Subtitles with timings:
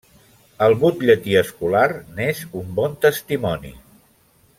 [0.67, 1.83] El Butlletí escolar
[2.21, 3.75] n'és un bon testimoni.